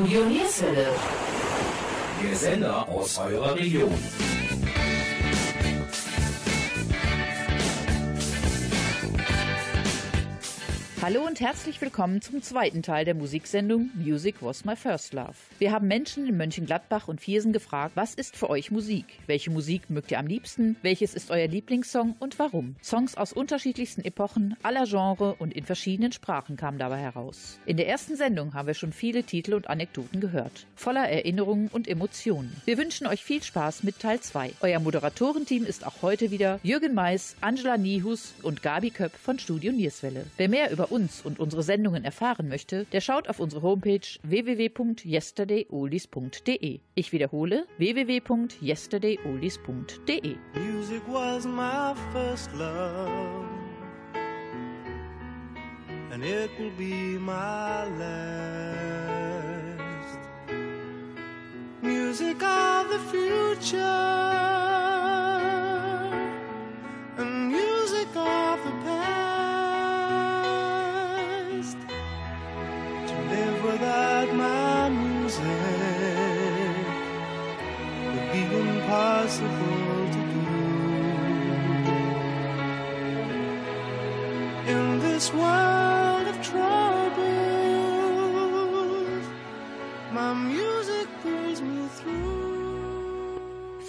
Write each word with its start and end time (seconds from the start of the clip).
Studio 0.00 0.24
Nierswelle. 0.24 0.86
Der 2.22 2.34
Sender 2.34 2.88
aus 2.88 3.18
eurer 3.18 3.54
Region. 3.54 3.92
Hallo 11.02 11.26
und 11.26 11.40
herzlich 11.40 11.80
willkommen 11.80 12.20
zum 12.20 12.42
zweiten 12.42 12.82
Teil 12.82 13.06
der 13.06 13.14
Musiksendung 13.14 13.88
Music 13.94 14.42
Was 14.42 14.66
My 14.66 14.76
First 14.76 15.14
Love. 15.14 15.32
Wir 15.58 15.72
haben 15.72 15.88
Menschen 15.88 16.26
in 16.28 16.36
Mönchengladbach 16.36 17.08
und 17.08 17.22
Viersen 17.22 17.54
gefragt, 17.54 17.92
was 17.94 18.12
ist 18.12 18.36
für 18.36 18.50
euch 18.50 18.70
Musik? 18.70 19.06
Welche 19.26 19.50
Musik 19.50 19.88
mögt 19.88 20.10
ihr 20.10 20.18
am 20.18 20.26
liebsten? 20.26 20.76
Welches 20.82 21.14
ist 21.14 21.30
euer 21.30 21.48
Lieblingssong 21.48 22.16
und 22.18 22.38
warum? 22.38 22.76
Songs 22.82 23.14
aus 23.14 23.32
unterschiedlichsten 23.32 24.04
Epochen, 24.04 24.58
aller 24.62 24.84
Genre 24.84 25.36
und 25.38 25.54
in 25.54 25.64
verschiedenen 25.64 26.12
Sprachen 26.12 26.58
kamen 26.58 26.78
dabei 26.78 26.98
heraus. 26.98 27.58
In 27.64 27.78
der 27.78 27.88
ersten 27.88 28.16
Sendung 28.16 28.52
haben 28.52 28.66
wir 28.66 28.74
schon 28.74 28.92
viele 28.92 29.22
Titel 29.22 29.54
und 29.54 29.70
Anekdoten 29.70 30.20
gehört, 30.20 30.66
voller 30.74 31.08
Erinnerungen 31.08 31.68
und 31.68 31.88
Emotionen. 31.88 32.60
Wir 32.66 32.76
wünschen 32.76 33.06
euch 33.06 33.24
viel 33.24 33.42
Spaß 33.42 33.84
mit 33.84 34.00
Teil 34.00 34.20
2. 34.20 34.52
Euer 34.60 34.80
Moderatorenteam 34.80 35.64
ist 35.64 35.86
auch 35.86 36.02
heute 36.02 36.30
wieder 36.30 36.60
Jürgen 36.62 36.92
Mais, 36.92 37.36
Angela 37.40 37.78
Nihus 37.78 38.34
und 38.42 38.62
Gabi 38.62 38.90
Köpp 38.90 39.16
von 39.16 39.38
Studio 39.38 39.72
Nierswelle. 39.72 40.26
Wer 40.36 40.50
mehr 40.50 40.70
über 40.70 40.89
uns 40.90 41.20
und 41.22 41.38
unsere 41.38 41.62
Sendungen 41.62 42.04
erfahren 42.04 42.48
möchte, 42.48 42.84
der 42.92 43.00
schaut 43.00 43.28
auf 43.28 43.40
unsere 43.40 43.62
Homepage 43.62 44.00
www.yesterdayoldies.de. 44.22 46.80
Ich 46.94 47.12
wiederhole 47.12 47.66
www.yesterdayoldies.de. 47.78 50.36
Music 50.54 51.02
was 51.08 51.46
my 51.46 51.94
first 52.12 52.52
love, 52.54 53.46
and 56.12 56.22
it 56.24 56.50
will 56.58 56.72
be 56.76 57.16
my 57.18 57.84
last. 57.98 58.10
Music 61.82 62.42
of 62.42 62.90
the 62.90 62.98
future, 63.10 63.78
without 73.90 74.30
my 74.34 74.88
music 74.88 75.44
would 78.06 78.26
be 78.32 78.42
impossible 78.56 80.06
to 80.14 80.20
do. 80.32 80.46
In 84.72 84.84
this 85.00 85.32
world 85.32 86.26
of 86.32 86.36
troubles, 86.50 87.20
my 90.12 90.34
music 90.34 90.69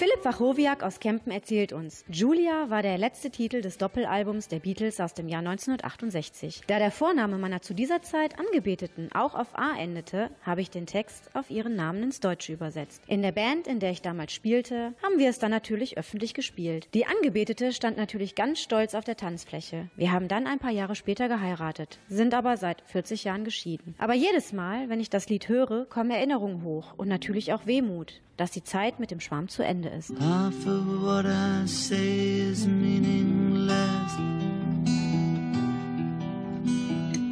Philipp 0.02 0.26
Wachowiak 0.26 0.82
aus 0.82 1.00
Kempen 1.00 1.32
erzählt 1.32 1.74
uns, 1.74 2.04
Julia 2.12 2.72
war 2.72 2.82
der 2.82 2.98
letzte 2.98 3.30
Titel 3.30 3.62
des 3.62 3.78
Doppelalbums 3.78 4.48
der 4.48 4.58
Beatles 4.58 5.00
aus 5.00 5.14
dem 5.14 5.28
Jahr 5.28 5.42
1968. 5.42 6.64
Da 6.66 6.80
der 6.80 6.90
Vorname 6.90 7.38
meiner 7.38 7.62
zu 7.62 7.76
dieser 7.76 8.02
Zeit 8.02 8.40
Angebeteten 8.40 9.12
auch 9.14 9.36
auf 9.36 9.56
A 9.56 9.78
endete, 9.78 10.32
habe 10.42 10.62
ich 10.62 10.72
den 10.72 10.88
Text 10.88 11.30
auf 11.36 11.52
ihren 11.52 11.76
Namen 11.76 12.02
ins 12.02 12.20
Deutsche 12.20 12.52
übersetzt. 12.52 13.04
In 13.06 13.22
der 13.22 13.32
Band, 13.32 13.68
in 13.68 13.80
der 13.80 13.92
ich 13.92 14.02
damals 14.02 14.34
spielte, 14.34 14.96
haben 15.04 15.20
wir 15.20 15.30
es 15.30 15.38
dann 15.38 15.52
natürlich 15.52 16.00
öffentlich 16.00 16.34
gespielt. 16.34 16.88
Die 16.96 17.06
Angebetete 17.06 17.72
stand 17.72 17.98
natürlich 17.98 18.34
ganz 18.34 18.60
stolz 18.60 18.96
auf 18.96 19.04
der 19.04 19.18
Tanzfläche. 19.18 19.92
Wir 19.98 20.12
haben 20.12 20.28
dann 20.28 20.48
ein 20.48 20.58
paar 20.58 20.72
Jahre 20.72 20.96
später 20.96 21.28
geheiratet, 21.28 22.00
sind 22.08 22.34
aber 22.34 22.58
seit 22.58 22.82
40 22.88 23.26
Jahren 23.26 23.44
geschieden. 23.44 23.94
Aber 24.00 24.16
jedes 24.16 24.52
Mal, 24.52 24.90
wenn 24.90 25.00
ich 25.00 25.12
das 25.12 25.30
Lied 25.30 25.48
höre, 25.48 25.86
kommen 25.86 26.10
Erinnerungen 26.10 26.64
hoch 26.64 26.96
und 26.98 27.08
natürlich 27.08 27.54
auch 27.54 27.68
Wehmut, 27.68 28.20
dass 28.42 28.50
die 28.50 28.64
Zeit 28.64 29.00
mit 29.00 29.12
dem 29.12 29.20
Schwarm 29.20 29.50
zu 29.50 29.62
Ende 29.62 29.91
Half 29.92 30.68
of 30.68 31.04
what 31.04 31.26
I 31.26 31.66
say 31.66 32.40
is 32.40 32.66
meaningless. 32.66 34.14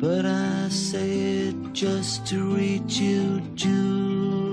But 0.02 0.25
I 0.25 0.68
say 0.68 1.48
it 1.48 1.56
just 1.72 2.28
to 2.28 2.53
reach 2.53 2.98
you, 2.98 3.40
Julia. 3.56 4.49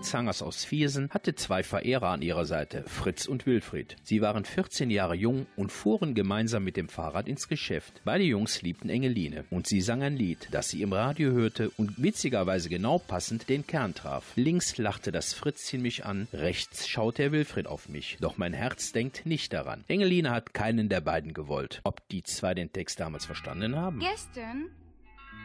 Helene 0.00 0.12
Zangers 0.12 0.40
aus 0.42 0.64
Viersen 0.64 1.10
hatte 1.10 1.34
zwei 1.34 1.62
Verehrer 1.62 2.08
an 2.08 2.22
ihrer 2.22 2.46
Seite, 2.46 2.84
Fritz 2.86 3.26
und 3.26 3.44
Wilfried. 3.44 3.96
Sie 4.02 4.22
waren 4.22 4.46
14 4.46 4.90
Jahre 4.90 5.14
jung 5.14 5.46
und 5.56 5.70
fuhren 5.70 6.14
gemeinsam 6.14 6.64
mit 6.64 6.78
dem 6.78 6.88
Fahrrad 6.88 7.28
ins 7.28 7.48
Geschäft. 7.48 8.00
Beide 8.04 8.24
Jungs 8.24 8.62
liebten 8.62 8.88
Engeline 8.88 9.44
und 9.50 9.66
sie 9.66 9.82
sang 9.82 10.02
ein 10.02 10.16
Lied, 10.16 10.48
das 10.52 10.70
sie 10.70 10.80
im 10.80 10.94
Radio 10.94 11.32
hörte 11.32 11.68
und 11.76 12.02
witzigerweise 12.02 12.70
genau 12.70 12.98
passend 12.98 13.50
den 13.50 13.66
Kern 13.66 13.94
traf. 13.94 14.32
Links 14.36 14.78
lachte 14.78 15.12
das 15.12 15.34
Fritzchen 15.34 15.82
mich 15.82 16.06
an, 16.06 16.28
rechts 16.32 16.88
schaute 16.88 17.22
der 17.22 17.32
Wilfried 17.32 17.66
auf 17.66 17.90
mich. 17.90 18.16
Doch 18.20 18.38
mein 18.38 18.54
Herz 18.54 18.92
denkt 18.92 19.26
nicht 19.26 19.52
daran. 19.52 19.84
Engeline 19.88 20.30
hat 20.30 20.54
keinen 20.54 20.88
der 20.88 21.02
beiden 21.02 21.34
gewollt. 21.34 21.82
Ob 21.84 22.08
die 22.08 22.22
zwei 22.22 22.54
den 22.54 22.72
Text 22.72 23.00
damals 23.00 23.26
verstanden 23.26 23.76
haben? 23.76 23.98
Gestern, 24.00 24.70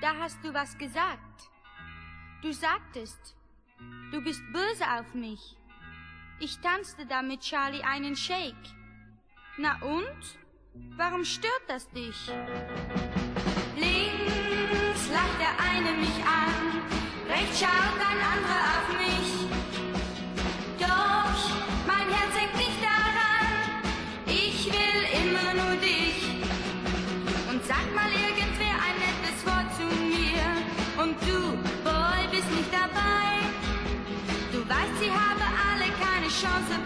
da 0.02 0.16
hast 0.18 0.38
du 0.44 0.54
was 0.54 0.78
gesagt. 0.78 1.50
Du 2.42 2.54
sagtest, 2.54 3.36
du 4.12 4.22
bist 4.22 4.42
böse 4.52 4.86
auf 5.00 5.14
mich. 5.14 5.58
Ich 6.40 6.60
tanzte 6.60 7.06
da 7.06 7.22
mit 7.22 7.42
Charlie 7.42 7.84
einen 7.84 8.16
Shake. 8.16 8.56
Na 9.58 9.78
und? 9.82 10.40
Warum 10.98 11.24
stört 11.24 11.64
das 11.68 11.90
dich? 11.92 12.28
Links 13.76 15.10
lacht 15.12 15.40
der 15.40 15.60
eine 15.60 15.92
mich 15.98 16.24
an, 16.26 16.82
rechts 17.30 17.60
schaut 17.60 18.00
ein 18.00 18.22
anderer 18.34 18.64
auf 18.76 18.88
mich. 19.00 19.25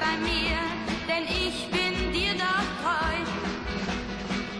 Bei 0.09 0.17
mir, 0.17 0.57
denn 1.07 1.25
ich 1.25 1.69
bin 1.69 2.11
dir 2.11 2.33
doch 2.33 2.65
treu. 2.81 3.15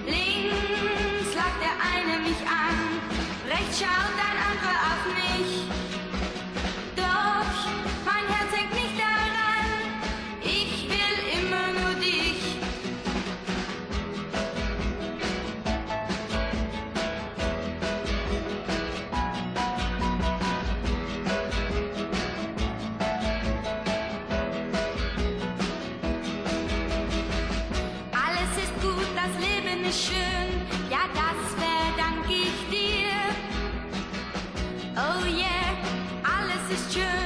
Links 0.05 1.33
lacht 1.35 1.59
der 1.65 1.75
eine 1.93 2.15
mich 2.21 2.41
an, 2.45 2.77
rechts 3.49 3.79
schaut 3.79 4.17
ein 4.27 4.37
anderer 4.37 4.48
Christian. 36.79 37.18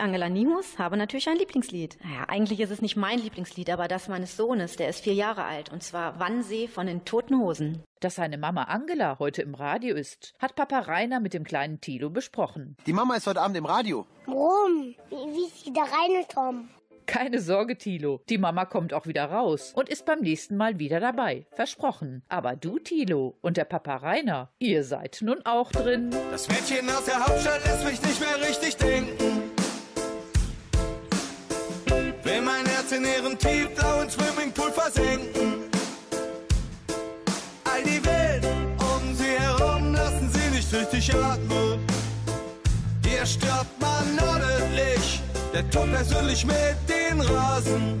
Ich, 0.00 0.04
Angela 0.04 0.28
Nimus, 0.28 0.78
habe 0.78 0.96
natürlich 0.96 1.28
ein 1.28 1.36
Lieblingslied. 1.36 1.98
Naja, 2.02 2.24
eigentlich 2.28 2.60
ist 2.60 2.70
es 2.70 2.82
nicht 2.82 2.96
mein 2.96 3.18
Lieblingslied, 3.18 3.70
aber 3.70 3.88
das 3.88 4.08
meines 4.08 4.36
Sohnes, 4.36 4.76
der 4.76 4.88
ist 4.88 5.04
vier 5.04 5.14
Jahre 5.14 5.44
alt, 5.44 5.70
und 5.70 5.82
zwar 5.82 6.18
Wannsee 6.18 6.68
von 6.68 6.86
den 6.86 7.04
Toten 7.04 7.38
Hosen. 7.38 7.82
Dass 8.00 8.14
seine 8.14 8.38
Mama 8.38 8.64
Angela 8.64 9.18
heute 9.18 9.42
im 9.42 9.54
Radio 9.54 9.94
ist, 9.94 10.32
hat 10.38 10.56
Papa 10.56 10.80
Rainer 10.80 11.20
mit 11.20 11.34
dem 11.34 11.44
kleinen 11.44 11.80
Tilo 11.80 12.10
besprochen. 12.10 12.76
Die 12.86 12.92
Mama 12.92 13.16
ist 13.16 13.26
heute 13.26 13.40
Abend 13.40 13.56
im 13.56 13.66
Radio. 13.66 14.06
Warum? 14.26 14.94
Wie, 15.10 15.36
wie 15.36 15.46
ist 15.46 15.64
sie 15.64 15.72
da 15.72 15.82
reingekommen? 15.82 16.70
Keine 17.06 17.40
Sorge, 17.40 17.76
Tilo. 17.76 18.22
Die 18.28 18.38
Mama 18.38 18.64
kommt 18.64 18.94
auch 18.94 19.06
wieder 19.06 19.24
raus 19.24 19.72
und 19.74 19.88
ist 19.88 20.06
beim 20.06 20.20
nächsten 20.20 20.56
Mal 20.56 20.78
wieder 20.78 21.00
dabei. 21.00 21.44
Versprochen. 21.50 22.22
Aber 22.28 22.54
du, 22.54 22.78
Tilo, 22.78 23.36
und 23.40 23.56
der 23.56 23.64
Papa 23.64 23.96
Rainer, 23.96 24.50
ihr 24.60 24.84
seid 24.84 25.18
nun 25.20 25.44
auch 25.44 25.72
drin. 25.72 26.10
Das 26.30 26.48
Mädchen 26.48 26.88
aus 26.88 27.04
der 27.06 27.26
Hauptstadt 27.26 27.64
lässt 27.64 27.84
mich 27.84 28.00
nicht 28.02 28.20
mehr 28.20 28.48
richtig 28.48 28.76
denken. 28.76 29.49
Herz 32.90 32.92
in 32.92 33.04
ihren 33.04 33.38
tiefblauen 33.38 34.10
Swimmingpool 34.10 34.72
versenken. 34.72 35.68
All 37.64 37.82
die 37.82 38.04
Welt 38.04 38.44
um 38.78 39.14
sie 39.14 39.38
herum 39.38 39.94
lassen 39.94 40.30
sie 40.32 40.56
nicht 40.56 40.72
richtig 40.72 41.14
atmen. 41.14 41.78
Hier 43.04 43.26
stirbt 43.26 43.80
man 43.80 44.18
ordentlich, 44.28 45.22
der 45.52 45.68
Tod 45.70 45.90
persönlich 45.92 46.44
mit 46.44 46.76
den 46.88 47.20
Rasen. 47.20 48.00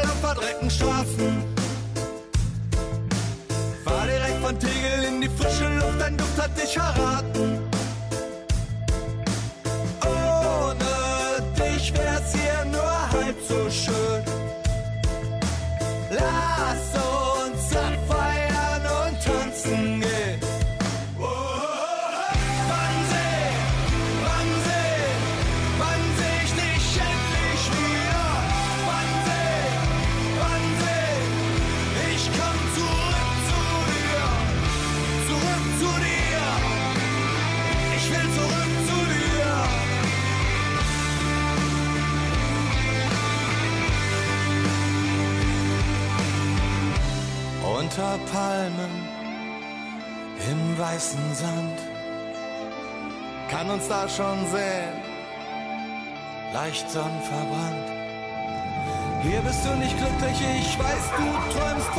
verdreckten 0.33 0.69
Straßen. 0.69 1.43
Fahr 3.83 4.05
direkt 4.05 4.41
von 4.41 4.57
Tegel 4.59 5.03
in 5.09 5.21
die 5.21 5.29
frische 5.29 5.67
Luft, 5.75 5.99
dein 5.99 6.17
Duft 6.17 6.41
hat 6.41 6.57
dich 6.57 6.73
verraten. 6.73 7.10
Uns 53.73 53.87
da 53.87 54.07
schon 54.09 54.39
sehen, 54.51 54.95
leicht 56.53 56.89
sonnenverbrannt. 56.89 57.87
Hier 59.23 59.39
bist 59.41 59.65
du 59.65 59.73
nicht 59.75 59.95
glücklich, 59.97 60.41
ich 60.59 60.77
weiß, 60.77 61.03
du 61.17 61.57
träumst 61.57 61.90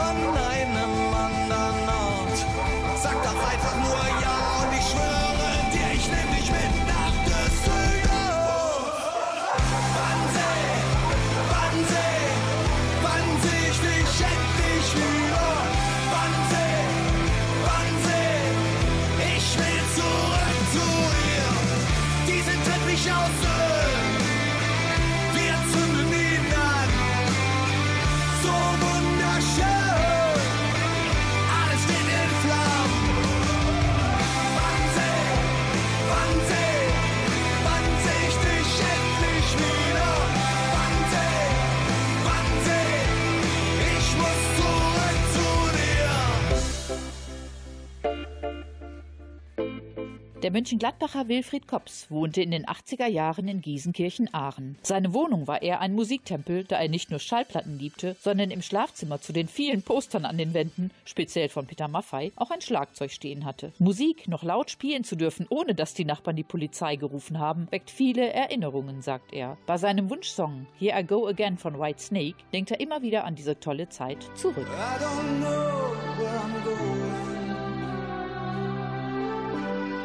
Der 50.52 50.58
Mönchengladbacher 50.58 51.28
Wilfried 51.28 51.66
Kops 51.66 52.10
wohnte 52.10 52.42
in 52.42 52.50
den 52.50 52.66
80er 52.66 53.06
Jahren 53.06 53.48
in 53.48 53.62
Giesenkirchen-Aachen. 53.62 54.76
Seine 54.82 55.14
Wohnung 55.14 55.46
war 55.46 55.62
eher 55.62 55.80
ein 55.80 55.94
Musiktempel, 55.94 56.64
da 56.64 56.76
er 56.76 56.90
nicht 56.90 57.10
nur 57.10 57.20
Schallplatten 57.20 57.78
liebte, 57.78 58.16
sondern 58.20 58.50
im 58.50 58.60
Schlafzimmer 58.60 59.18
zu 59.18 59.32
den 59.32 59.48
vielen 59.48 59.80
Postern 59.80 60.26
an 60.26 60.36
den 60.36 60.52
Wänden, 60.52 60.90
speziell 61.06 61.48
von 61.48 61.66
Peter 61.66 61.88
Maffei, 61.88 62.32
auch 62.36 62.50
ein 62.50 62.60
Schlagzeug 62.60 63.12
stehen 63.12 63.46
hatte. 63.46 63.72
Musik 63.78 64.28
noch 64.28 64.42
laut 64.42 64.70
spielen 64.70 65.04
zu 65.04 65.16
dürfen, 65.16 65.46
ohne 65.48 65.74
dass 65.74 65.94
die 65.94 66.04
Nachbarn 66.04 66.36
die 66.36 66.42
Polizei 66.42 66.96
gerufen 66.96 67.38
haben, 67.38 67.66
weckt 67.70 67.90
viele 67.90 68.30
Erinnerungen, 68.34 69.00
sagt 69.00 69.32
er. 69.32 69.56
Bei 69.64 69.78
seinem 69.78 70.10
Wunschsong 70.10 70.66
Here 70.78 71.00
I 71.00 71.02
Go 71.02 71.28
Again 71.28 71.56
von 71.56 71.80
White 71.80 72.02
Snake 72.02 72.36
denkt 72.52 72.72
er 72.72 72.80
immer 72.80 73.00
wieder 73.00 73.24
an 73.24 73.36
diese 73.36 73.58
tolle 73.58 73.88
Zeit 73.88 74.18
zurück. 74.34 74.66
I 74.66 75.02
don't 75.02 75.40
know 75.40 75.96
where 76.18 76.38
I'm 76.38 76.62
going, 76.62 77.01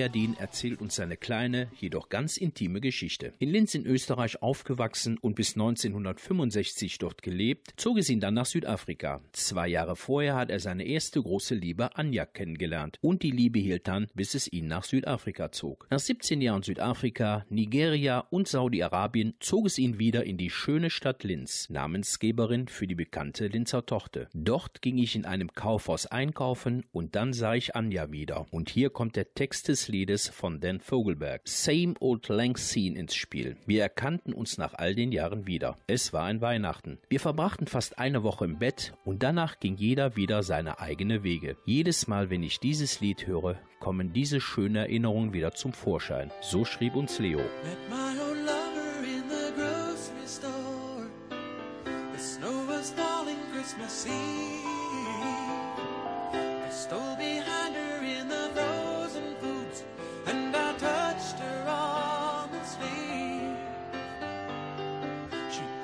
Herdin 0.00 0.34
erzählt 0.38 0.80
uns 0.80 0.94
seine 0.94 1.18
kleine, 1.18 1.68
jedoch 1.78 2.08
ganz 2.08 2.38
intime 2.38 2.80
Geschichte. 2.80 3.34
In 3.38 3.50
Linz 3.50 3.74
in 3.74 3.84
Österreich 3.84 4.40
aufgewachsen 4.40 5.18
und 5.18 5.34
bis 5.34 5.56
1965 5.56 6.96
dort 6.96 7.20
gelebt, 7.20 7.74
zog 7.76 7.98
es 7.98 8.08
ihn 8.08 8.18
dann 8.18 8.32
nach 8.32 8.46
Südafrika. 8.46 9.20
Zwei 9.32 9.68
Jahre 9.68 9.96
vorher 9.96 10.36
hat 10.36 10.48
er 10.48 10.58
seine 10.58 10.86
erste 10.86 11.20
große 11.20 11.54
Liebe 11.54 11.96
Anja 11.98 12.24
kennengelernt 12.24 12.96
und 13.02 13.22
die 13.22 13.30
Liebe 13.30 13.58
hielt 13.58 13.88
dann, 13.88 14.06
bis 14.14 14.34
es 14.34 14.50
ihn 14.50 14.68
nach 14.68 14.84
Südafrika 14.84 15.52
zog. 15.52 15.86
Nach 15.90 15.98
17 15.98 16.40
Jahren 16.40 16.62
Südafrika, 16.62 17.44
Nigeria 17.50 18.20
und 18.30 18.48
Saudi-Arabien 18.48 19.34
zog 19.38 19.66
es 19.66 19.76
ihn 19.76 19.98
wieder 19.98 20.24
in 20.24 20.38
die 20.38 20.48
schöne 20.48 20.88
Stadt 20.88 21.24
Linz, 21.24 21.68
Namensgeberin 21.68 22.68
für 22.68 22.86
die 22.86 22.94
bekannte 22.94 23.48
Linzer 23.48 23.84
Tochter. 23.84 24.28
Dort 24.32 24.80
ging 24.80 24.96
ich 24.96 25.14
in 25.14 25.26
einem 25.26 25.52
Kaufhaus 25.52 26.06
einkaufen 26.06 26.86
und 26.90 27.16
dann 27.16 27.34
sah 27.34 27.54
ich 27.54 27.76
Anja 27.76 28.10
wieder. 28.12 28.46
Und 28.50 28.70
hier 28.70 28.88
kommt 28.88 29.16
der 29.16 29.34
Text 29.34 29.68
des 29.68 29.89
Liedes 29.90 30.28
von 30.28 30.60
Dan 30.60 30.80
Vogelberg, 30.80 31.42
Same 31.44 31.94
Old 32.00 32.28
Lang 32.28 32.56
Scene, 32.56 32.98
ins 32.98 33.14
Spiel. 33.14 33.56
Wir 33.66 33.82
erkannten 33.82 34.32
uns 34.32 34.56
nach 34.56 34.74
all 34.74 34.94
den 34.94 35.12
Jahren 35.12 35.46
wieder. 35.46 35.76
Es 35.86 36.12
war 36.12 36.24
ein 36.24 36.40
Weihnachten. 36.40 36.98
Wir 37.08 37.20
verbrachten 37.20 37.66
fast 37.66 37.98
eine 37.98 38.22
Woche 38.22 38.44
im 38.44 38.58
Bett 38.58 38.94
und 39.04 39.22
danach 39.22 39.58
ging 39.58 39.76
jeder 39.76 40.16
wieder 40.16 40.42
seine 40.42 40.80
eigene 40.80 41.22
Wege. 41.22 41.56
Jedes 41.66 42.06
Mal, 42.06 42.30
wenn 42.30 42.42
ich 42.42 42.60
dieses 42.60 43.00
Lied 43.00 43.26
höre, 43.26 43.58
kommen 43.80 44.12
diese 44.12 44.40
schönen 44.40 44.76
Erinnerungen 44.76 45.32
wieder 45.32 45.52
zum 45.52 45.72
Vorschein. 45.72 46.30
So 46.40 46.64
schrieb 46.64 46.94
uns 46.94 47.18
Leo. 47.18 47.38
Met 47.38 47.90
my 47.90 48.10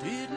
reading 0.07 0.36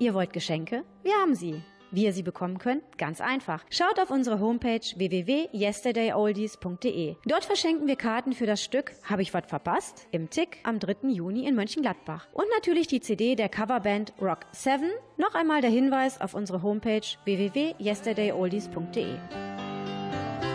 Ihr 0.00 0.14
wollt 0.14 0.32
Geschenke? 0.32 0.82
Wir 1.04 1.14
haben 1.14 1.34
sie. 1.34 1.60
Wie 1.92 2.04
ihr 2.04 2.12
sie 2.12 2.22
bekommen 2.22 2.58
könnt? 2.58 2.82
Ganz 2.98 3.20
einfach. 3.20 3.64
Schaut 3.68 3.98
auf 4.00 4.10
unsere 4.10 4.38
Homepage 4.40 4.80
www.yesterdayoldies.de. 4.96 7.16
Dort 7.26 7.44
verschenken 7.44 7.86
wir 7.88 7.96
Karten 7.96 8.32
für 8.32 8.46
das 8.46 8.62
Stück 8.64 8.92
Habe 9.04 9.20
ich 9.22 9.34
was 9.34 9.44
verpasst? 9.46 10.06
im 10.12 10.30
Tick 10.30 10.58
am 10.62 10.78
3. 10.78 11.08
Juni 11.08 11.44
in 11.46 11.54
Mönchengladbach. 11.56 12.28
Und 12.32 12.46
natürlich 12.54 12.86
die 12.86 13.00
CD 13.00 13.34
der 13.34 13.48
Coverband 13.50 14.12
Rock 14.22 14.46
7. 14.52 14.88
Noch 15.18 15.34
einmal 15.34 15.60
der 15.62 15.70
Hinweis 15.70 16.18
auf 16.20 16.32
unsere 16.34 16.62
Homepage 16.62 17.00
www.yesterdayoldies.de. 17.24 19.16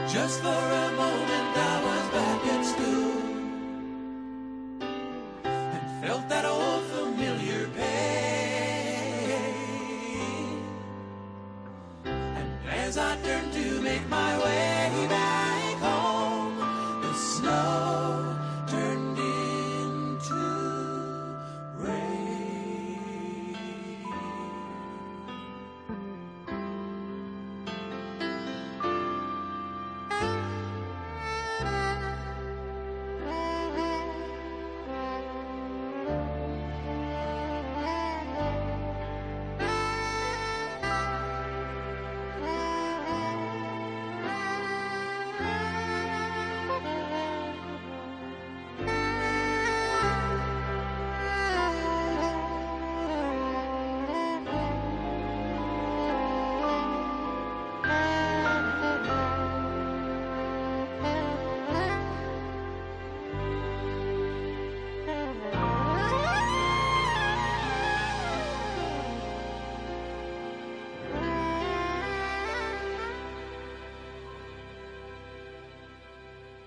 Just 0.08 0.40
for 0.42 0.50
a 0.50 0.92
moment 0.96 1.56
I 1.56 1.82
was 1.84 2.08
back 2.12 2.46
at 2.58 2.64
school 2.66 3.12
and 5.44 6.06
felt 6.06 6.28
that 6.30 6.45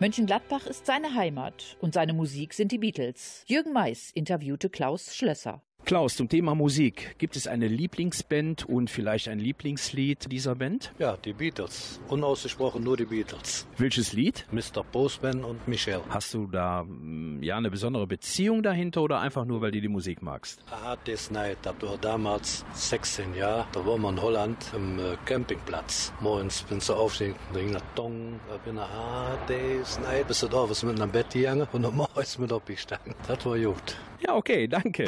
Mönchengladbach 0.01 0.67
ist 0.67 0.87
seine 0.87 1.15
Heimat 1.17 1.77
und 1.81 1.93
seine 1.93 2.13
Musik 2.13 2.55
sind 2.55 2.71
die 2.71 2.79
Beatles. 2.79 3.43
Jürgen 3.49 3.73
Mais 3.73 4.13
interviewte 4.13 4.71
Klaus 4.71 5.17
Schlösser. 5.17 5.61
Klaus, 5.89 6.17
zum 6.17 6.29
Thema 6.29 6.55
Musik. 6.55 7.15
Gibt 7.17 7.35
es 7.35 7.47
eine 7.47 7.67
Lieblingsband 7.67 8.69
und 8.69 8.91
vielleicht 8.91 9.27
ein 9.27 9.39
Lieblingslied 9.39 10.31
dieser 10.31 10.55
Band? 10.55 10.93
Ja, 10.99 11.17
die 11.17 11.33
Beatles. 11.33 11.99
Unausgesprochen 12.09 12.85
nur 12.85 12.99
die 12.99 13.07
Beatles. 13.07 13.67
Welches 13.79 14.13
Lied? 14.13 14.45
Mr. 14.53 14.85
Postman 14.85 15.43
und 15.45 15.67
Michelle. 15.67 16.03
Hast 16.11 16.35
du 16.35 16.47
da 16.47 16.85
mm, 16.85 17.43
ja 17.43 17.57
eine 17.57 17.71
besondere 17.71 18.07
Beziehung 18.07 18.63
dahinter 18.63 19.01
oder 19.01 19.21
einfach 19.21 19.47
nur, 19.47 19.63
weil 19.63 19.71
du 19.71 19.81
die 19.81 19.89
Musik 19.89 20.21
magst? 20.21 20.61
Hard 20.71 21.09
Day's 21.09 21.31
Night, 21.31 21.57
da 21.63 21.75
war 21.81 21.97
damals 21.97 22.67
16 22.75 23.35
Jahre. 23.35 23.67
Da 23.73 23.87
waren 23.87 24.03
wir 24.03 24.11
in 24.11 24.21
Holland 24.21 24.59
am 24.75 24.99
äh, 24.99 25.17
Campingplatz. 25.25 26.13
Morgens 26.21 26.65
bin 26.65 26.77
ich 26.77 26.85
so 26.85 26.97
aufstehen, 26.97 27.35
da 27.55 27.61
ging 27.61 27.73
das 27.73 27.83
Dong, 27.95 28.39
da 28.51 28.59
bin 28.59 28.77
ich 28.77 28.83
Hard 28.83 29.49
Day's 29.49 29.99
Night. 30.01 30.29
Bist 30.29 30.43
du 30.43 30.49
da, 30.49 30.69
was 30.69 30.83
mit 30.83 31.01
einem 31.01 31.11
Bett 31.11 31.31
gegangen 31.31 31.67
und 31.73 31.81
dann 31.81 31.97
morgens 31.97 32.39
mit 32.39 32.53
aufgestanden. 32.53 33.15
Das 33.27 33.47
war 33.47 33.59
gut. 33.59 33.97
Ja, 34.21 34.35
okay, 34.35 34.69
danke. 34.69 35.07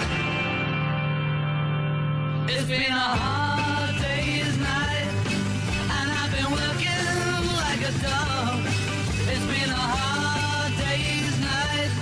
It's 2.52 2.64
been 2.64 2.82
a 2.82 3.08
hard 3.22 3.94
day's 4.02 4.58
night, 4.58 5.06
and 5.96 6.06
I've 6.18 6.32
been 6.34 6.50
working 6.50 7.06
like 7.62 7.82
a 7.90 7.94
dog. 8.02 8.58
It's 9.30 9.46
been 9.46 9.70
a 9.70 9.84
hard 9.94 10.72
day's 10.82 11.36
night. 11.46 11.92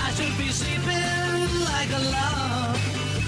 I 0.00 0.08
should 0.16 0.32
be 0.40 0.48
sleeping 0.48 1.44
like 1.68 1.90
a 1.92 2.02
log. 2.08 2.80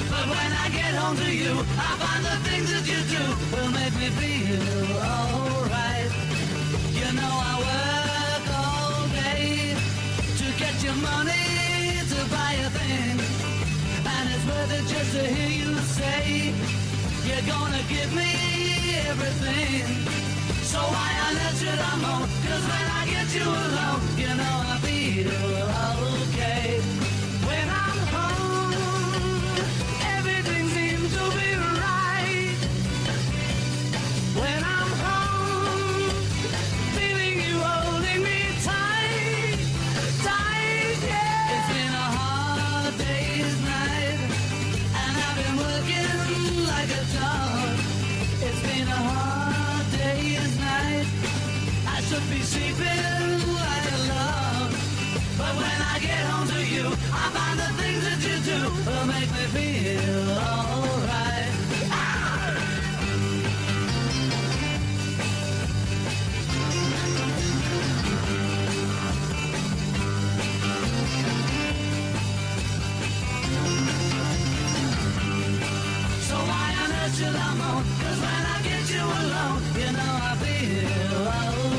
But 0.08 0.24
when 0.32 0.50
I 0.64 0.66
get 0.72 0.94
home 0.96 1.18
to 1.20 1.30
you, 1.30 1.52
I 1.76 1.90
find 2.00 2.24
the 2.24 2.36
things 2.48 2.72
that 2.72 2.84
you 2.88 3.00
do 3.12 3.24
will 3.52 3.70
make 3.76 3.94
me 4.00 4.08
feel 4.16 4.88
alright. 5.04 6.12
You 6.96 7.08
know 7.12 7.34
I 7.50 7.54
work 7.68 8.44
all 8.56 9.04
day 9.20 9.76
to 10.40 10.46
get 10.56 10.74
your 10.82 10.96
money 10.96 12.00
to 12.08 12.18
buy 12.32 12.52
a 12.64 12.70
thing. 12.70 13.47
And 14.18 14.28
it's 14.34 14.44
worth 14.46 14.72
it 14.72 14.84
just 14.88 15.12
to 15.14 15.22
hear 15.22 15.52
you 15.62 15.76
say 15.78 16.52
You're 17.26 17.46
gonna 17.46 17.82
give 17.88 18.10
me 18.16 18.32
everything 19.06 19.84
So 20.72 20.78
why 20.80 21.10
on 21.26 21.36
earth 21.46 21.58
should 21.60 21.78
I 21.90 21.94
moan? 22.02 22.26
Cause 22.44 22.64
when 22.72 22.86
I 22.98 23.02
get 23.14 23.28
you 23.38 23.46
alone 23.46 24.02
You 24.22 24.32
know 24.40 24.56
I 24.74 24.78
feel 24.82 25.30
okay 26.24 26.97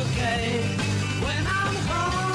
okay. 0.01 0.61
When 1.21 1.43
I'm 1.47 1.75
home, 1.87 2.28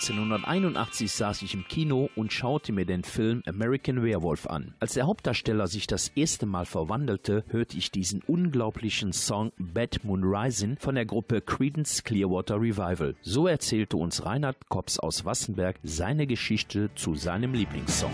1981 0.00 1.12
saß 1.12 1.42
ich 1.42 1.52
im 1.52 1.68
Kino 1.68 2.08
und 2.16 2.32
schaute 2.32 2.72
mir 2.72 2.86
den 2.86 3.04
Film 3.04 3.42
American 3.46 4.02
Werewolf 4.02 4.46
an. 4.46 4.74
Als 4.80 4.94
der 4.94 5.06
Hauptdarsteller 5.06 5.66
sich 5.66 5.86
das 5.86 6.08
erste 6.14 6.46
Mal 6.46 6.64
verwandelte, 6.64 7.44
hörte 7.48 7.76
ich 7.76 7.90
diesen 7.90 8.22
unglaublichen 8.26 9.12
Song 9.12 9.52
Bad 9.58 10.02
Moon 10.02 10.24
Rising 10.24 10.78
von 10.78 10.94
der 10.94 11.04
Gruppe 11.04 11.42
Creedence 11.42 12.02
Clearwater 12.02 12.56
Revival. 12.56 13.14
So 13.20 13.46
erzählte 13.46 13.98
uns 13.98 14.24
Reinhard 14.24 14.70
Kops 14.70 14.98
aus 14.98 15.26
Wassenberg 15.26 15.78
seine 15.82 16.26
Geschichte 16.26 16.90
zu 16.94 17.14
seinem 17.14 17.52
Lieblingssong. 17.52 18.12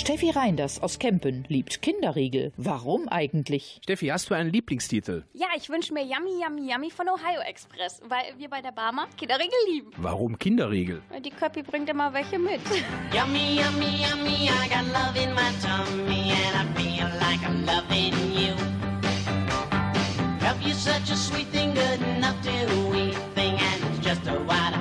Steffi 0.00 0.30
Reinders 0.30 0.82
aus 0.82 0.98
Kempen 0.98 1.44
liebt 1.48 1.82
Kinderriegel. 1.82 2.52
Warum 2.56 3.06
eigentlich? 3.08 3.80
Steffi, 3.82 4.06
hast 4.06 4.30
du 4.30 4.34
einen 4.34 4.50
Lieblingstitel? 4.50 5.24
Ja, 5.34 5.48
ich 5.58 5.68
wünsche 5.68 5.92
mir 5.92 6.02
Yummy 6.02 6.42
Yummy 6.42 6.72
Yummy 6.72 6.90
von 6.90 7.06
Ohio 7.06 7.42
Express, 7.46 8.00
weil 8.08 8.32
wir 8.38 8.48
bei 8.48 8.62
der 8.62 8.72
Barmer 8.72 9.08
Kinderriegel 9.18 9.58
lieben. 9.70 9.90
Warum 9.98 10.38
Kinderriegel? 10.38 11.02
Die 11.22 11.28
Köppi 11.28 11.62
bringt 11.62 11.90
immer 11.90 12.14
welche 12.14 12.38
mit. 12.38 12.62
Yummy, 13.14 13.60
yummy, 13.60 14.02
yummy, 14.02 14.48
I 14.48 14.68
got 14.70 14.86
love 14.90 15.22
in 15.22 15.34
my 15.34 15.52
tummy 15.60 16.32
and 16.32 16.56
I 16.56 16.80
feel 16.80 17.06
like 17.20 17.42
I'm 17.44 17.66
loving 17.66 18.14
you. 18.32 18.54
Love 20.40 20.62
you 20.62 20.72
such 20.72 21.10
a 21.10 21.16
sweet 21.16 21.48
thing, 21.48 21.74
good 21.74 22.00
enough 22.16 22.40
to 22.44 22.50
eat 22.96 23.18
thing, 23.34 23.58
and 23.58 23.84
it's 23.84 23.98
just 23.98 24.26
a 24.26 24.32
what 24.44 24.79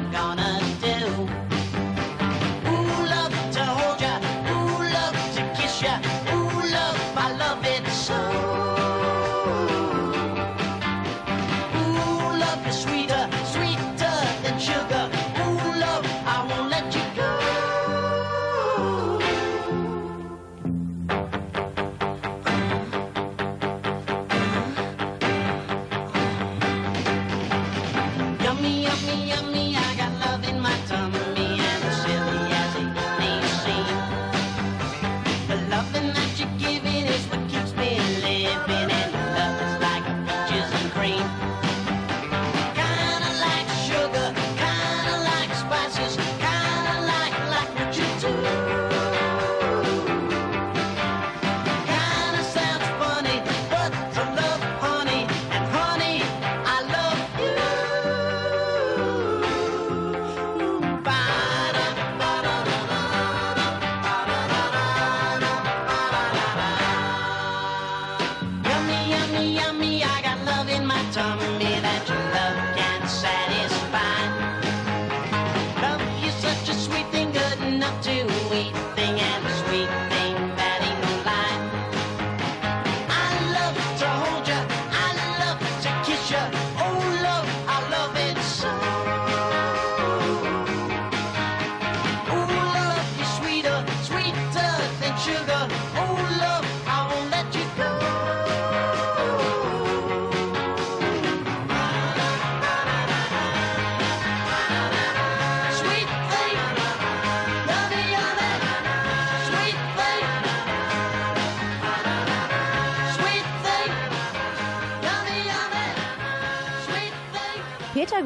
love 71.20 71.49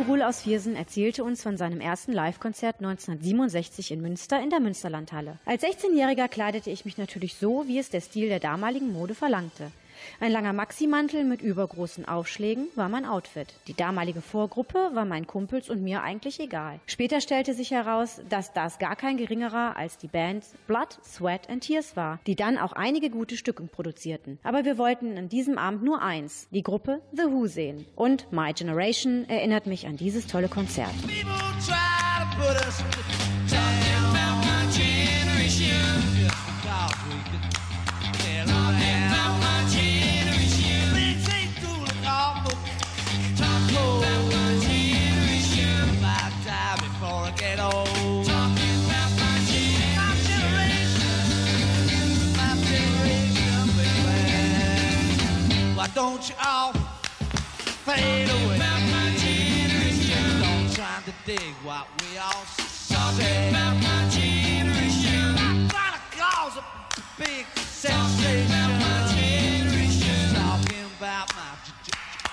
Gruhl 0.04 0.22
aus 0.22 0.42
Viersen 0.42 0.76
erzählte 0.76 1.24
uns 1.24 1.42
von 1.42 1.56
seinem 1.56 1.80
ersten 1.80 2.12
Live-Konzert 2.12 2.78
1967 2.80 3.92
in 3.92 4.02
Münster 4.02 4.42
in 4.42 4.50
der 4.50 4.60
Münsterlandhalle. 4.60 5.38
Als 5.46 5.64
16-Jähriger 5.64 6.28
kleidete 6.28 6.72
ich 6.72 6.84
mich 6.84 6.98
natürlich 6.98 7.36
so, 7.36 7.68
wie 7.68 7.80
es 7.80 7.90
der 7.90 8.02
Stil 8.02 8.28
der 8.28 8.42
damaligen 8.42 8.92
Mode 8.92 9.16
verlangte. 9.16 9.72
Ein 10.24 10.32
langer 10.32 10.54
Maximantel 10.54 11.26
mit 11.26 11.42
übergroßen 11.42 12.08
Aufschlägen 12.08 12.68
war 12.76 12.88
mein 12.88 13.06
Outfit. 13.06 13.54
Die 13.68 13.74
damalige 13.74 14.22
Vorgruppe 14.22 14.92
war 14.94 15.04
meinen 15.04 15.28
Kumpels 15.28 15.70
und 15.70 15.84
mir 15.84 16.02
eigentlich 16.02 16.40
egal. 16.40 16.80
Später 16.86 17.20
stellte 17.20 17.54
sich 17.54 17.72
heraus, 17.72 18.22
dass 18.30 18.54
das 18.54 18.80
gar 18.80 18.96
kein 18.96 19.18
geringerer 19.18 19.76
als 19.76 19.98
die 19.98 20.08
Band 20.08 20.46
Blood, 20.66 20.98
Sweat 21.04 21.50
and 21.50 21.62
Tears 21.62 21.98
war, 21.98 22.20
die 22.26 22.38
dann 22.38 22.58
auch 22.58 22.72
einige 22.72 23.10
gute 23.10 23.36
Stücke 23.36 23.64
produzierten. 23.64 24.40
Aber 24.44 24.64
wir 24.64 24.78
wollten 24.78 25.18
an 25.18 25.28
diesem 25.28 25.58
Abend 25.58 25.84
nur 25.84 26.02
eins, 26.02 26.48
die 26.52 26.64
Gruppe 26.64 27.02
The 27.12 27.24
Who 27.24 27.48
sehen. 27.48 27.86
Und 27.98 28.32
My 28.32 28.54
Generation 28.54 29.26
erinnert 29.28 29.68
mich 29.68 29.88
an 29.88 29.98
dieses 29.98 30.26
tolle 30.26 30.48
Konzert. 30.48 30.94
People 31.02 31.34
try 31.60 32.24
to 32.24 32.38
put 32.38 32.66
us 32.66 33.23
don't 56.04 56.28
you 56.28 56.36
all 56.46 56.74
fade 57.86 58.30
away? 58.30 58.58
Don't 60.44 60.70
try 60.76 61.00
to 61.06 61.14
dig 61.26 61.56
what 61.64 61.88
we 62.02 62.18
all 62.18 62.44
say. 62.46 63.50
About 63.50 63.76
my 63.82 64.10
generation. 64.10 65.36
Not 65.36 65.72
trying 65.72 65.96
to 65.96 66.02
cause 66.20 66.58
a 66.58 66.64
big 67.18 67.46
sensation. 67.56 68.50
Talking 70.36 70.86
about 71.00 71.34
my 71.38 71.52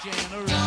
generation. 0.03 0.60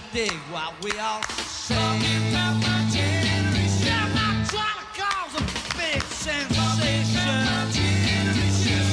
To 0.00 0.12
dig 0.12 0.32
what 0.52 0.72
we 0.82 0.90
all 0.98 1.22
say. 1.22 1.74
I'm 1.76 2.32
not 4.14 4.46
trying 4.48 4.78
to 4.78 5.00
cause 5.00 5.34
a 5.34 5.44
big 5.76 6.02
sensation. 6.02 7.46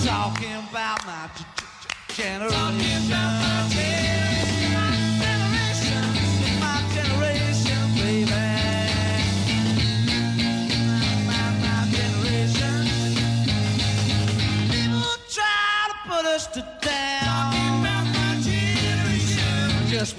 Talking 0.05 0.55
about 0.69 1.05
my 1.05 1.29
generation. 2.09 3.36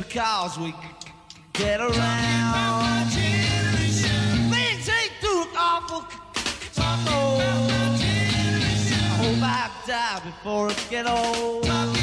Because 0.09 0.59
we 0.59 0.75
get 1.53 1.81
around. 1.81 3.11
Things 3.11 4.89
ain't 4.89 5.13
too 5.21 5.45
awful. 5.57 6.03
I 6.79 6.97
hope 9.21 9.43
I 9.43 9.71
die 9.87 10.21
before 10.25 10.71
I 10.71 10.75
get 10.89 11.07
old. 11.07 11.98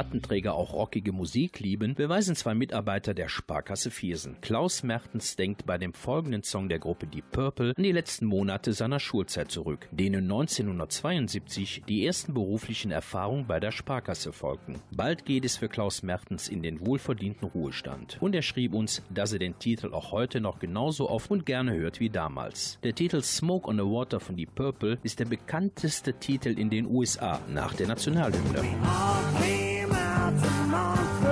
Krawattenträger 0.00 0.54
auch 0.54 0.72
rockige 0.72 1.12
Musik 1.12 1.60
lieben, 1.60 1.94
beweisen 1.94 2.34
zwei 2.34 2.54
Mitarbeiter 2.54 3.12
der 3.12 3.28
Sparkasse 3.28 3.90
Viersen. 3.90 4.38
Klaus 4.40 4.82
Mertens 4.82 5.36
denkt 5.36 5.66
bei 5.66 5.76
dem 5.76 5.92
folgenden 5.92 6.42
Song 6.42 6.70
der 6.70 6.78
Gruppe 6.78 7.06
Deep 7.06 7.30
Purple 7.32 7.74
an 7.76 7.82
die 7.82 7.92
letzten 7.92 8.24
Monate 8.24 8.72
seiner 8.72 8.98
Schulzeit 8.98 9.50
zurück, 9.50 9.88
denen 9.90 10.22
1972 10.22 11.82
die 11.86 12.06
ersten 12.06 12.32
beruflichen 12.32 12.92
Erfahrungen 12.92 13.46
bei 13.46 13.60
der 13.60 13.72
Sparkasse 13.72 14.32
folgten. 14.32 14.80
Bald 14.90 15.26
geht 15.26 15.44
es 15.44 15.58
für 15.58 15.68
Klaus 15.68 16.02
Mertens 16.02 16.48
in 16.48 16.62
den 16.62 16.80
wohlverdienten 16.86 17.48
Ruhestand. 17.48 18.16
Und 18.22 18.34
er 18.34 18.40
schrieb 18.40 18.72
uns, 18.72 19.02
dass 19.10 19.34
er 19.34 19.38
den 19.38 19.58
Titel 19.58 19.92
auch 19.92 20.12
heute 20.12 20.40
noch 20.40 20.60
genauso 20.60 21.10
oft 21.10 21.30
und 21.30 21.44
gerne 21.44 21.74
hört 21.74 22.00
wie 22.00 22.08
damals. 22.08 22.78
Der 22.84 22.94
Titel 22.94 23.20
Smoke 23.20 23.68
on 23.68 23.76
the 23.76 23.82
Water 23.82 24.18
von 24.18 24.34
Deep 24.34 24.54
Purple 24.54 24.98
ist 25.02 25.18
der 25.18 25.26
bekannteste 25.26 26.14
Titel 26.14 26.58
in 26.58 26.70
den 26.70 26.86
USA 26.86 27.38
nach 27.52 27.74
der 27.74 27.88
Nationalhymne. 27.88 28.64
Lots 30.30 30.44
of 30.44 30.70
nonsense. 30.70 31.29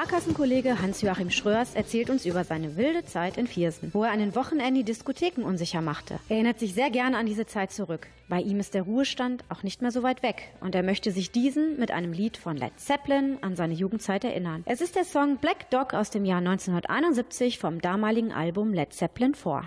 Sparkassenkollege 0.00 0.80
Hans-Joachim 0.80 1.28
Schröers 1.30 1.74
erzählt 1.74 2.08
uns 2.08 2.24
über 2.24 2.42
seine 2.42 2.78
wilde 2.78 3.04
Zeit 3.04 3.36
in 3.36 3.46
Viersen, 3.46 3.90
wo 3.92 4.02
er 4.02 4.12
an 4.12 4.18
den 4.18 4.34
Wochenenden 4.34 4.76
die 4.76 4.84
Diskotheken 4.84 5.42
unsicher 5.42 5.82
machte. 5.82 6.18
Er 6.30 6.36
erinnert 6.36 6.58
sich 6.58 6.72
sehr 6.72 6.88
gerne 6.88 7.18
an 7.18 7.26
diese 7.26 7.44
Zeit 7.44 7.70
zurück. 7.70 8.06
Bei 8.26 8.40
ihm 8.40 8.60
ist 8.60 8.72
der 8.72 8.84
Ruhestand 8.84 9.44
auch 9.50 9.62
nicht 9.62 9.82
mehr 9.82 9.90
so 9.90 10.02
weit 10.02 10.22
weg 10.22 10.54
und 10.62 10.74
er 10.74 10.82
möchte 10.82 11.10
sich 11.10 11.32
diesen 11.32 11.78
mit 11.78 11.90
einem 11.90 12.14
Lied 12.14 12.38
von 12.38 12.56
Led 12.56 12.72
Zeppelin 12.80 13.36
an 13.42 13.56
seine 13.56 13.74
Jugendzeit 13.74 14.24
erinnern. 14.24 14.62
Es 14.64 14.80
ist 14.80 14.96
der 14.96 15.04
Song 15.04 15.36
Black 15.36 15.68
Dog 15.68 15.92
aus 15.92 16.08
dem 16.08 16.24
Jahr 16.24 16.38
1971 16.38 17.58
vom 17.58 17.82
damaligen 17.82 18.32
Album 18.32 18.72
Led 18.72 18.94
Zeppelin 18.94 19.34
4. 19.34 19.64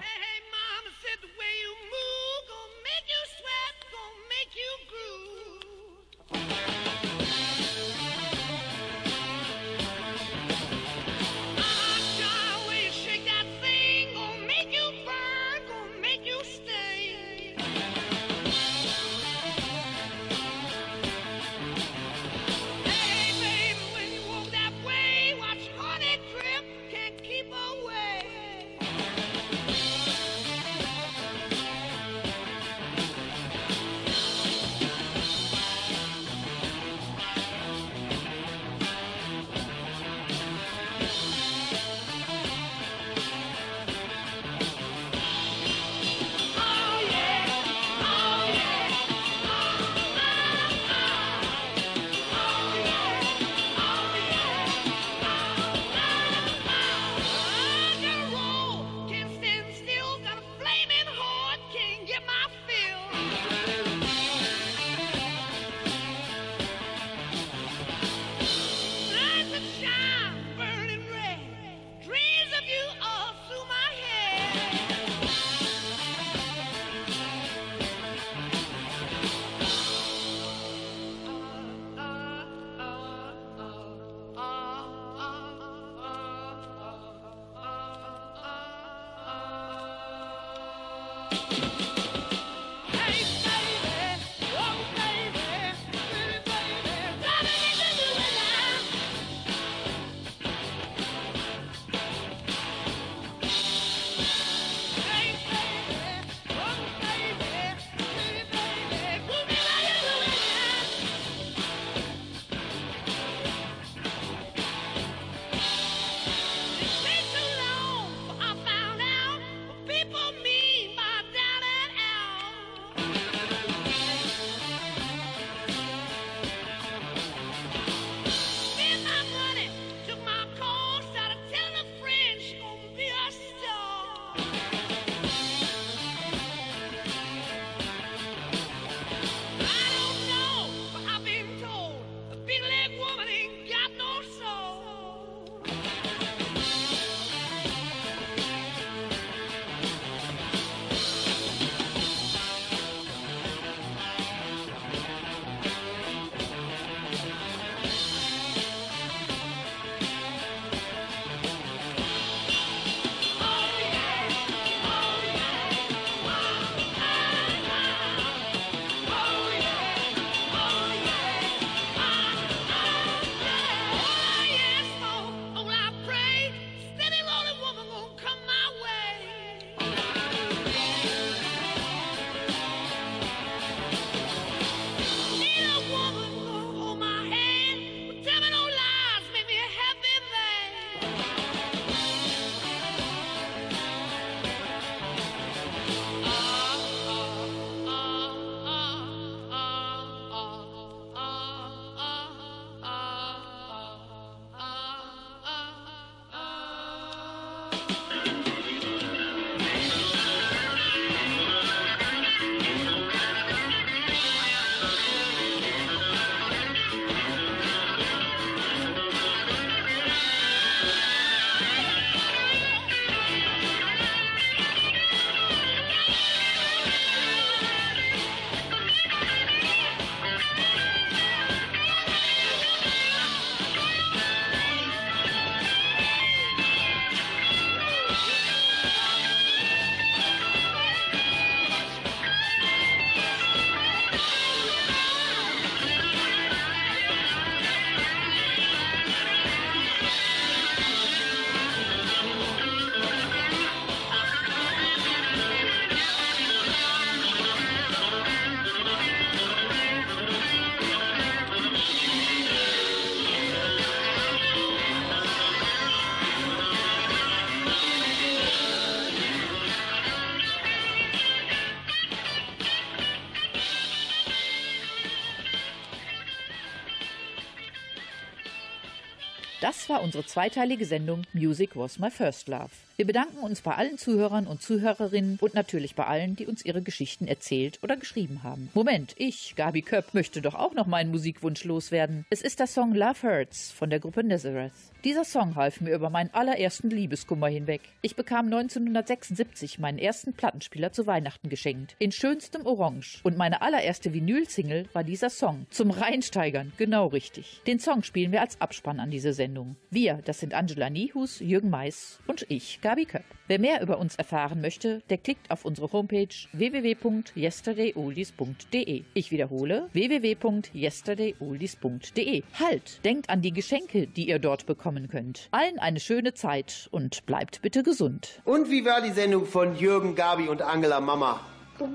unsere 280.15 280.25
zweiteilige 280.27 280.85
Sendung 280.85 281.23
Music 281.33 281.75
Was 281.75 281.97
My 281.97 282.11
First 282.11 282.47
Love. 282.47 282.69
Wir 282.95 283.07
bedanken 283.07 283.39
uns 283.39 283.61
bei 283.61 283.73
allen 283.73 283.97
Zuhörern 283.97 284.45
und 284.45 284.61
Zuhörerinnen 284.61 285.39
und 285.41 285.55
natürlich 285.55 285.95
bei 285.95 286.05
allen, 286.05 286.35
die 286.35 286.45
uns 286.45 286.63
ihre 286.63 286.83
Geschichten 286.83 287.27
erzählt 287.27 287.79
oder 287.81 287.97
geschrieben 287.97 288.43
haben. 288.43 288.69
Moment, 288.75 289.15
ich, 289.17 289.55
Gabi 289.55 289.81
Köpp, 289.81 290.13
möchte 290.13 290.43
doch 290.43 290.53
auch 290.53 290.75
noch 290.75 290.85
meinen 290.85 291.09
Musikwunsch 291.09 291.63
loswerden. 291.63 292.23
Es 292.29 292.43
ist 292.43 292.59
der 292.59 292.67
Song 292.67 292.93
Love 292.93 293.23
Hurts 293.23 293.71
von 293.71 293.89
der 293.89 293.99
Gruppe 293.99 294.23
Nazareth. 294.23 294.73
Dieser 295.03 295.25
Song 295.25 295.55
half 295.55 295.81
mir 295.81 295.95
über 295.95 296.11
meinen 296.11 296.29
allerersten 296.33 296.91
Liebeskummer 296.91 297.47
hinweg. 297.47 297.81
Ich 298.03 298.15
bekam 298.15 298.45
1976 298.45 299.79
meinen 299.79 299.97
ersten 299.97 300.33
Plattenspieler 300.33 300.93
zu 300.93 301.07
Weihnachten 301.07 301.49
geschenkt, 301.49 301.95
in 301.97 302.11
schönstem 302.11 302.65
Orange. 302.67 303.19
Und 303.23 303.35
meine 303.35 303.63
allererste 303.63 304.13
Vinyl-Single 304.13 304.85
war 304.93 305.03
dieser 305.03 305.31
Song. 305.31 305.65
Zum 305.71 305.89
Reinsteigern, 305.89 306.71
genau 306.77 307.07
richtig. 307.07 307.59
Den 307.65 307.79
Song 307.79 308.03
spielen 308.03 308.31
wir 308.31 308.41
als 308.41 308.61
Abspann 308.61 308.99
an 308.99 309.09
diese 309.09 309.33
Sendung. 309.33 309.77
Wir, 309.89 310.19
das 310.23 310.39
sind 310.39 310.53
Angela 310.53 310.91
Nihus, 310.91 311.39
Jürgen 311.39 311.71
Mais 311.71 312.19
und 312.27 312.45
ich, 312.49 312.79
Gabi 312.83 313.05
Köpp. 313.05 313.23
Wer 313.47 313.59
mehr 313.59 313.81
über 313.81 313.97
uns 313.97 314.17
erfahren 314.17 314.59
möchte, 314.59 315.01
der 315.09 315.17
klickt 315.17 315.49
auf 315.49 315.63
unsere 315.63 315.89
Homepage 315.93 316.27
www.yesterdayoldies.de. 316.51 319.05
Ich 319.13 319.31
wiederhole 319.31 319.87
www.yesterdayoldies.de. 319.93 322.43
Halt, 322.59 323.05
denkt 323.05 323.29
an 323.29 323.41
die 323.41 323.53
Geschenke, 323.53 324.05
die 324.05 324.27
ihr 324.27 324.39
dort 324.39 324.65
bekommen 324.65 325.07
könnt. 325.07 325.47
Allen 325.51 325.79
eine 325.79 326.01
schöne 326.01 326.33
Zeit 326.33 326.89
und 326.91 327.25
bleibt 327.25 327.61
bitte 327.61 327.83
gesund. 327.83 328.41
Und 328.43 328.69
wie 328.69 328.83
war 328.83 328.99
die 329.01 329.11
Sendung 329.11 329.45
von 329.45 329.77
Jürgen, 329.77 330.15
Gabi 330.15 330.49
und 330.49 330.61
Angela 330.61 330.99
Mama? 330.99 331.39
Gut, 331.79 331.93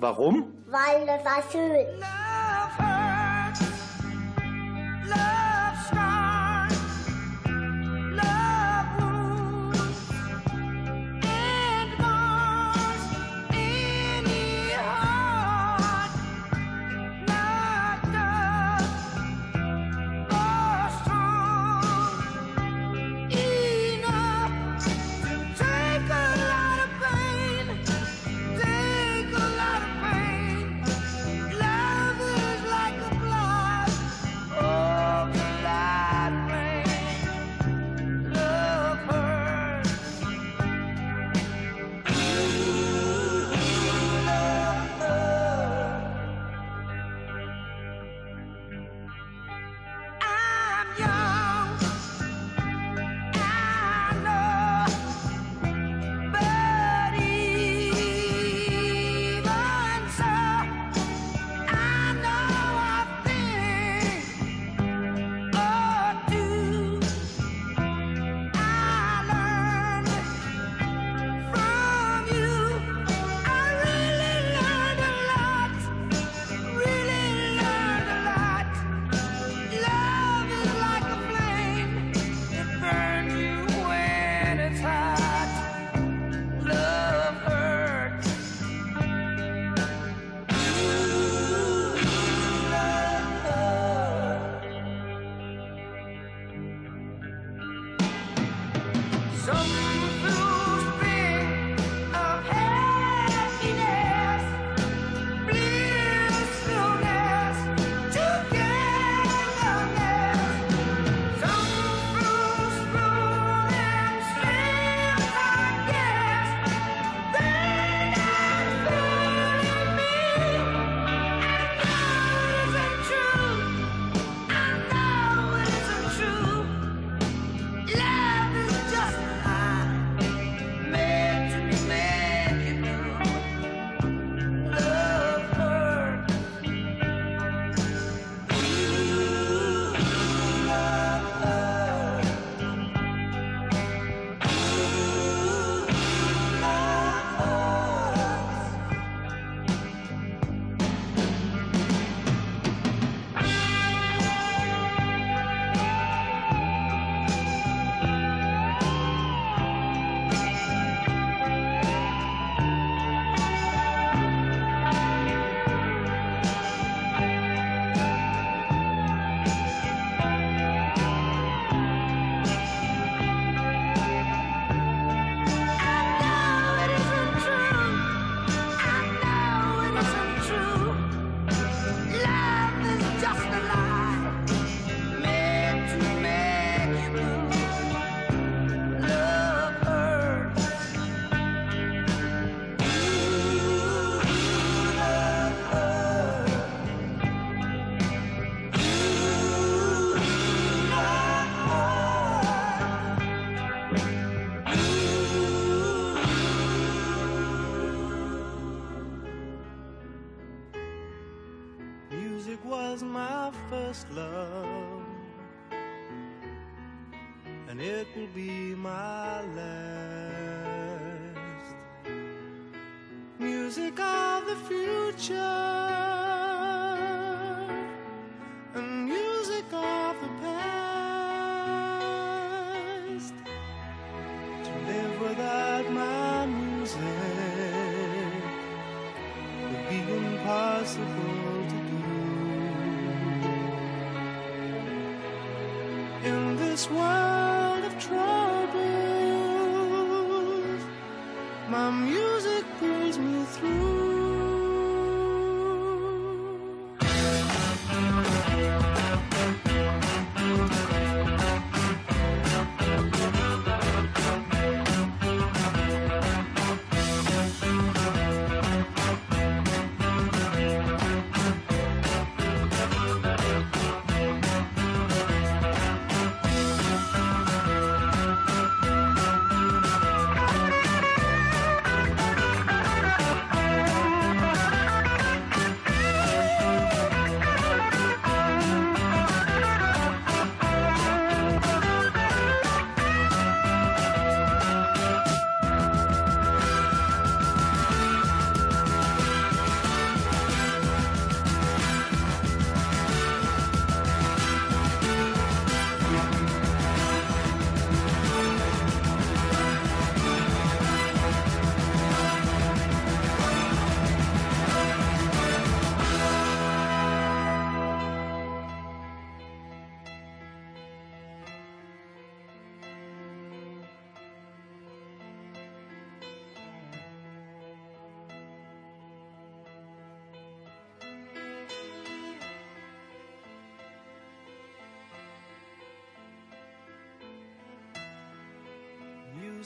Warum? 0.00 0.52
weil 0.66 1.06
das 1.06 1.24
war 1.24 1.44
schön. 1.52 1.86
Music 5.10 5.39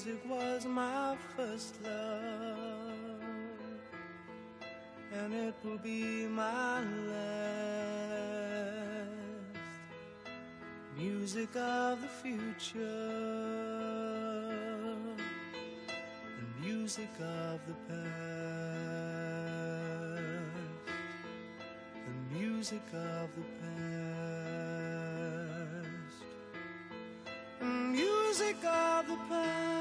Music 0.04 0.28
was 0.28 0.66
my 0.66 1.16
first 1.34 1.82
love, 1.82 2.92
and 5.14 5.32
it 5.32 5.54
will 5.64 5.78
be 5.78 6.26
my 6.26 6.82
last. 7.08 7.24
Music 10.94 11.56
of 11.56 12.02
the 12.02 12.08
future, 12.22 12.82
and 16.38 16.60
music 16.60 17.08
of 17.20 17.60
the 17.66 17.74
past, 17.88 18.04
and 22.06 22.30
music 22.30 22.86
of 22.92 23.34
the 23.36 23.44
past, 23.58 24.04
music 27.62 28.64
of 28.64 29.06
the 29.06 29.16
past. 29.30 29.73